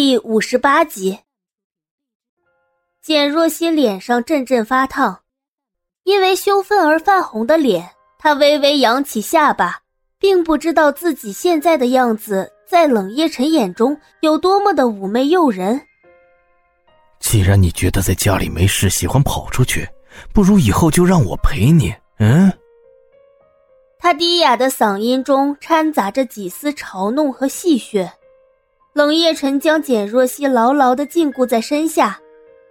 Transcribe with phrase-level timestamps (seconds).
[0.00, 1.18] 第五十八集，
[3.02, 5.22] 简若曦脸上阵阵发烫，
[6.04, 9.80] 因为羞愤而泛红的脸，她微微扬起下巴，
[10.16, 15.84] 并不知道自己现在的样子在冷夜晨眼中有多么的妩媚诱人。
[17.18, 19.84] 既然你觉得在家里没事，喜欢跑出去，
[20.32, 21.92] 不如以后就让我陪你。
[22.20, 22.52] 嗯。
[23.98, 28.08] 他低哑的嗓音中掺杂着几丝嘲弄和戏谑。
[28.98, 32.18] 冷夜晨将简若曦牢牢的禁锢在身下，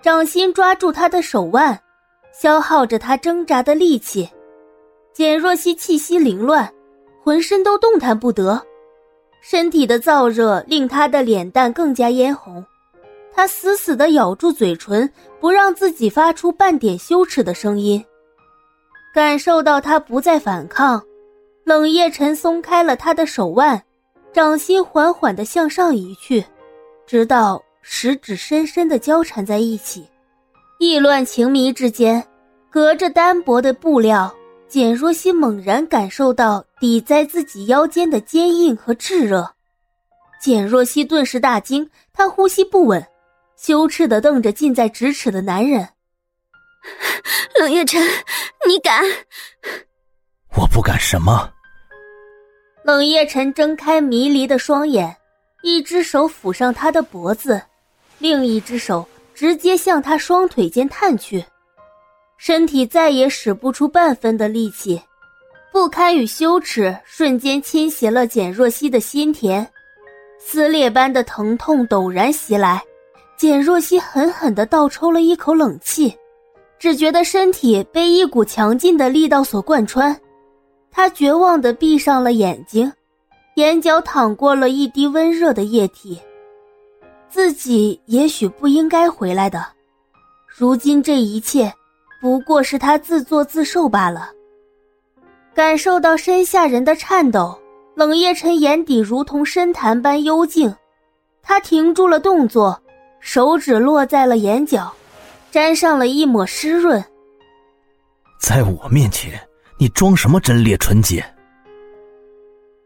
[0.00, 1.76] 掌心抓住她的手腕，
[2.32, 4.30] 消耗着她挣扎的力气。
[5.12, 6.72] 简若曦气息凌乱，
[7.24, 8.64] 浑身都动弹不得，
[9.40, 12.64] 身体的燥热令她的脸蛋更加嫣红。
[13.32, 18.00] 她死死的咬住嘴唇，不让自己发出半点羞耻的声音。
[19.12, 21.02] 感受到她不再反抗，
[21.64, 23.82] 冷夜晨松开了她的手腕。
[24.32, 26.42] 掌心缓缓的向上移去，
[27.06, 30.08] 直到食指深深的交缠在一起，
[30.78, 32.26] 意乱情迷之间，
[32.70, 34.34] 隔着单薄的布料，
[34.68, 39.46] 简若曦猛然感受到抵在自己腰间的坚硬和炙热。
[40.40, 43.06] 简若曦顿时大惊，她呼吸不稳，
[43.56, 45.86] 羞耻的瞪着近在咫尺的男人。
[47.60, 48.02] 冷月晨，
[48.66, 49.04] 你敢？
[50.56, 51.52] 我不敢什么？
[52.84, 55.16] 冷夜晨睁开迷离的双眼，
[55.62, 57.62] 一只手抚上他的脖子，
[58.18, 61.44] 另一只手直接向他双腿间探去，
[62.38, 65.00] 身体再也使不出半分的力气，
[65.70, 69.64] 不堪与羞耻瞬间侵袭了简若曦的心田，
[70.40, 72.82] 撕裂般的疼痛陡然袭来，
[73.36, 76.12] 简若曦狠狠地倒抽了一口冷气，
[76.80, 80.20] 只觉得身体被一股强劲的力道所贯穿。
[80.92, 82.92] 他绝望的闭上了眼睛，
[83.54, 86.20] 眼角淌过了一滴温热的液体。
[87.30, 89.66] 自己也许不应该回来的，
[90.46, 91.72] 如今这一切
[92.20, 94.30] 不过是他自作自受罢了。
[95.54, 97.58] 感受到身下人的颤抖，
[97.94, 100.74] 冷夜晨眼底如同深潭般幽静，
[101.42, 102.78] 他停住了动作，
[103.18, 104.92] 手指落在了眼角，
[105.50, 107.02] 沾上了一抹湿润。
[108.38, 109.40] 在我面前。
[109.82, 111.24] 你装什么贞烈纯洁？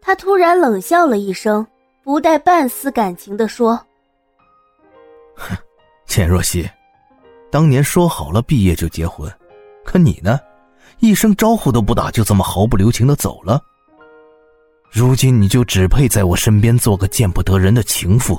[0.00, 1.64] 他突然冷笑了一声，
[2.02, 3.80] 不带半丝感情的说
[5.38, 5.56] ：“哼，
[6.04, 6.68] 简若曦，
[7.48, 9.32] 当年说好了毕业就结婚，
[9.84, 10.40] 可你呢，
[10.98, 13.62] 一声招呼都不打，就这么毫不留情的走了。
[14.90, 18.36] 如今你就只配在我身边做个见不得人的情妇。”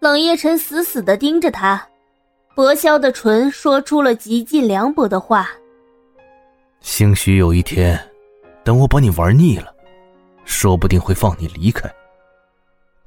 [0.00, 1.86] 冷夜晨死死的盯着他，
[2.56, 5.48] 薄削的唇说出了极尽凉薄的话。
[6.80, 7.98] 兴许有一天，
[8.64, 9.72] 等我把你玩腻了，
[10.44, 11.90] 说不定会放你离开。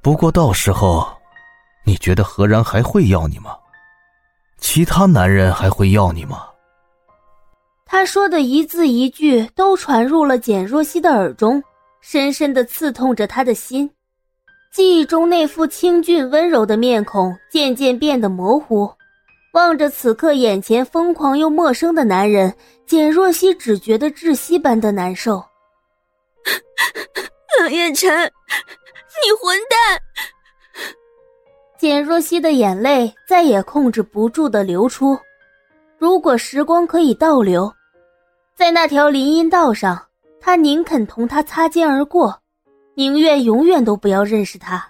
[0.00, 1.06] 不过到时候，
[1.84, 3.56] 你觉得何然还会要你吗？
[4.58, 6.44] 其他男人还会要你吗？
[7.84, 11.62] 他说的一字一句都传入了简若曦的耳中，
[12.00, 13.90] 深深的刺痛着他的心。
[14.72, 18.90] 记忆中那副清俊温柔的面孔渐渐变得模糊。
[19.54, 22.52] 望着此刻眼前疯狂又陌生的男人，
[22.86, 25.42] 简若曦只觉得窒息般的难受。
[27.60, 30.00] 冷夜晨，你混蛋！
[31.78, 35.16] 简若曦的眼泪再也控制不住的流出。
[35.98, 37.72] 如果时光可以倒流，
[38.56, 40.04] 在那条林荫道上，
[40.40, 42.36] 她宁肯同他擦肩而过，
[42.96, 44.84] 宁愿永远都不要认识他。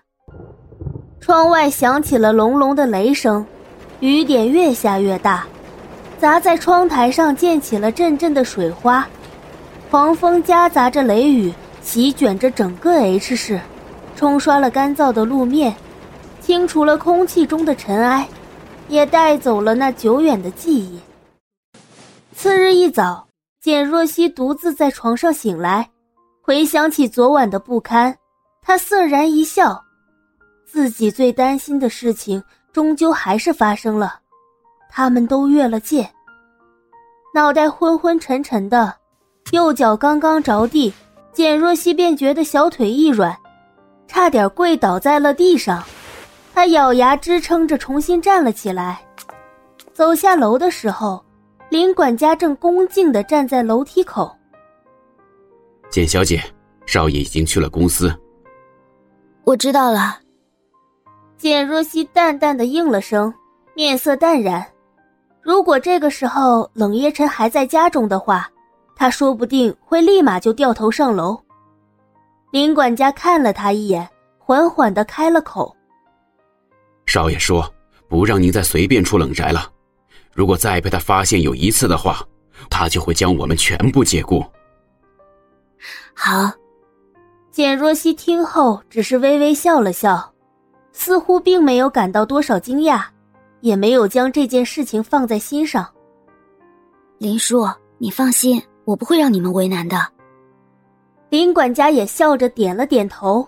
[1.21, 3.47] 窗外响起了隆隆的雷声。
[4.05, 5.47] 雨点越下越大，
[6.19, 9.09] 砸在窗台上溅起了阵阵的水花，
[9.91, 11.51] 狂风夹杂着雷雨，
[11.81, 13.59] 席卷着整个 H 市，
[14.15, 15.75] 冲刷了干燥的路面，
[16.39, 18.29] 清除了空气中的尘埃，
[18.89, 21.01] 也带走了那久远的记忆。
[22.35, 23.27] 次日一早，
[23.63, 25.89] 简若曦独自在床上醒来，
[26.43, 28.15] 回想起昨晚的不堪，
[28.61, 29.83] 她涩然一笑，
[30.67, 32.45] 自己最担心的事情。
[32.75, 34.19] 终究还是发生了，
[34.91, 36.11] 他们都越了界。
[37.33, 38.93] 脑袋昏昏沉沉的，
[39.53, 40.93] 右脚刚刚着地，
[41.33, 43.37] 简若曦便觉得小腿一软，
[44.09, 45.85] 差点跪倒在了地上。
[46.53, 49.01] 她咬牙支撑着重新站了起来，
[49.93, 51.25] 走下楼的时候，
[51.69, 54.37] 林管家正恭敬地站在楼梯口。
[55.91, 56.43] 简小姐，
[56.87, 58.13] 少爷已经去了公司。
[59.45, 60.24] 我知道了。
[61.37, 63.33] 简若曦淡淡的应了声，
[63.75, 64.65] 面色淡然。
[65.43, 68.49] 如果这个时候冷夜晨还在家中的话，
[68.97, 71.39] 他说不定会立马就掉头上楼。
[72.51, 74.09] 林管家看了他一眼，
[74.39, 75.77] 缓缓的开了口
[77.05, 77.69] ：“少爷说
[78.09, 79.71] 不让您再随便出冷宅了，
[80.33, 82.25] 如果再被他发现有一次的话，
[82.71, 84.43] 他就会将我们全部解雇。
[86.15, 86.51] 好。
[87.51, 90.34] 简若曦听后只是微微笑了笑，
[90.95, 93.03] 似乎并没有感到多少惊讶，
[93.61, 95.87] 也没有将这件事情放在心上。
[97.19, 97.69] 林叔，
[97.99, 99.99] 你放心，我不会让你们为难的。
[101.29, 103.47] 林管家也笑着点了点头，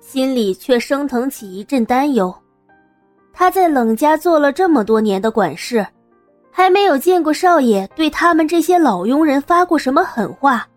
[0.00, 2.32] 心里却升腾起一阵担忧。
[3.32, 5.84] 他在冷家做了这么多年的管事，
[6.50, 10.68] 还没有见过少爷对他们这些老佣人发过什么狠话，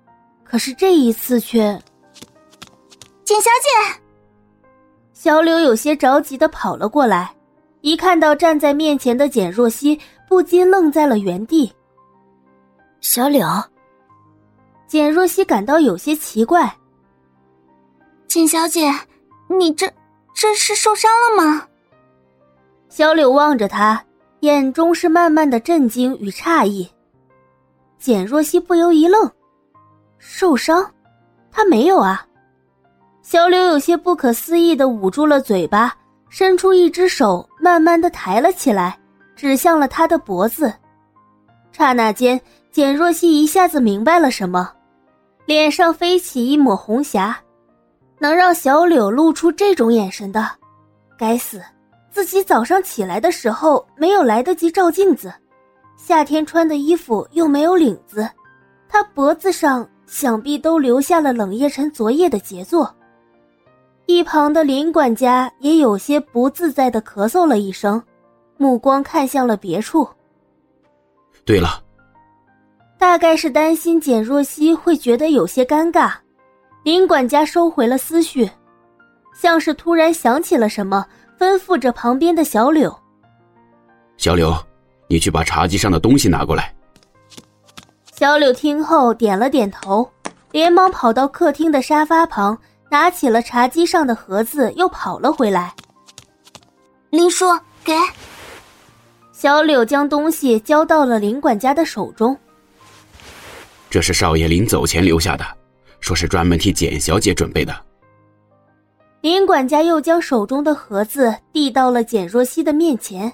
[0.46, 1.78] 可是这一次却……
[3.26, 4.00] 简小姐，
[5.26, 7.36] 小柳有些着急的跑了过来，
[7.82, 10.00] 一看到站在面前的简若曦，
[10.30, 11.74] 不禁愣在了原地。
[13.02, 13.44] 小柳，
[14.86, 16.72] 简若曦感到有些奇怪。
[18.28, 18.94] 简小姐，
[19.48, 19.92] 你这
[20.36, 21.68] 这是受伤了吗？
[22.90, 24.00] 小柳望着他，
[24.42, 26.88] 眼中是慢慢的震惊与诧异。
[27.98, 29.28] 简若曦不由一愣，
[30.20, 30.88] 受伤？
[31.52, 32.24] 他没有啊。
[33.28, 35.92] 小柳有些不可思议的捂住了嘴巴，
[36.30, 38.96] 伸出一只手，慢慢的抬了起来，
[39.36, 40.72] 指向了他的脖子。
[41.72, 42.40] 刹那间，
[42.72, 44.72] 简若曦一下子明白了什么，
[45.48, 47.36] 脸上飞起一抹红霞。
[48.20, 50.48] 能让小柳露出这种眼神的，
[51.18, 51.60] 该死！
[52.12, 55.34] 自己早上起来的时候没有来得及照镜子，
[55.98, 58.30] 夏天穿的衣服又没有领子，
[58.88, 62.96] 他脖子上想必都留下了冷夜晨昨夜的杰作。
[64.08, 68.02] 一旁的林管家也有些不自在的咳嗽了一声，
[68.58, 70.08] 目光看向了别处。
[71.44, 71.82] 对了，
[73.00, 76.14] 大概是担心简若曦会觉得有些尴尬，
[76.84, 78.50] 林管家收回了思绪，
[79.34, 81.06] 像是突然想起了什么，
[81.40, 82.96] 吩咐着旁边的小柳
[84.18, 84.56] ：“小柳，
[85.08, 86.74] 你去把茶几上的东西拿过来。”
[88.14, 90.08] 小柳听后点了点头，
[90.52, 92.56] 连忙跑到客厅的沙发旁。
[92.96, 95.76] 拿起了茶几上的盒子，又跑了回来。
[97.10, 97.46] 林叔，
[97.84, 97.94] 给
[99.34, 102.40] 小柳将东西交到了林管家的手中。
[103.90, 105.46] 这是少爷临走前留下的，
[106.00, 107.86] 说是专门替简小姐准备的。
[109.20, 113.30] 林管家又将手中的盒子递到了简若曦的面前。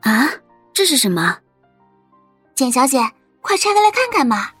[0.00, 0.30] 啊，
[0.72, 1.36] 这是什么？
[2.54, 3.00] 简小姐，
[3.42, 4.53] 快拆开来看看吧。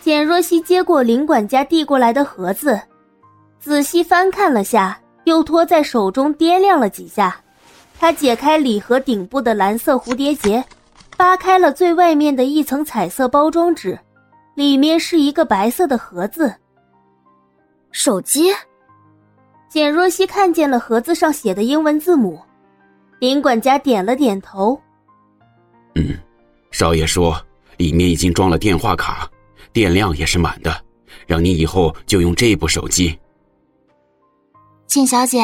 [0.00, 2.80] 简若曦接过林管家递过来的盒子，
[3.58, 7.38] 仔细翻看了下，又托在手中掂量了几下。
[7.98, 10.64] 她解开礼盒顶部的蓝色蝴蝶结，
[11.18, 13.98] 扒开了最外面的一层彩色包装纸，
[14.54, 16.54] 里面是一个白色的盒子。
[17.92, 18.50] 手机。
[19.68, 22.40] 简若曦看见了盒子上写的英文字母，
[23.20, 24.80] 林管家点了点头。
[25.94, 26.18] 嗯，
[26.72, 27.40] 少爷说
[27.76, 29.30] 里面已经装了电话卡。
[29.72, 30.84] 电量也是满的，
[31.26, 33.18] 让你以后就用这部手机。
[34.86, 35.42] 简小姐，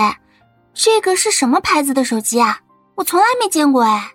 [0.75, 2.61] 这个是什么牌子的手机啊？
[2.96, 4.12] 我从来没见过哎。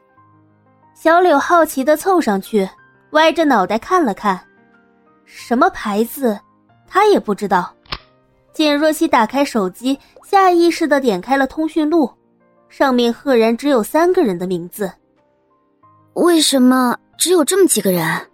[0.94, 2.70] 小柳好奇的凑上去，
[3.12, 4.40] 歪着脑袋看了看，
[5.26, 6.40] 什么牌子，
[6.88, 7.74] 他也不知道。
[8.54, 12.12] 简若曦打开手机，下意识的点开了通讯录，
[12.68, 14.92] 上面赫然只有三个人的名字。
[16.16, 18.31] 为什么只有这么几个人？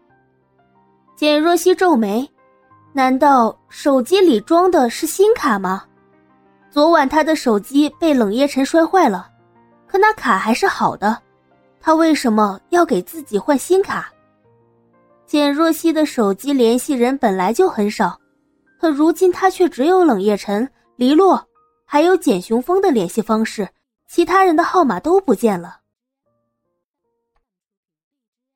[1.18, 2.30] 简若曦皱眉，
[2.94, 5.84] 难道手机里装的是新卡吗？
[6.70, 9.28] 昨晚他的手机被冷夜晨摔坏了，
[9.88, 11.20] 可那卡还是好的，
[11.82, 14.14] 他为什么要给自己换新卡？
[15.26, 18.16] 简若曦的手机联系人本来就很少，
[18.80, 21.44] 可如今他却只有冷夜晨、黎洛，
[21.84, 23.68] 还有简雄风的联系方式，
[24.08, 25.78] 其他人的号码都不见了。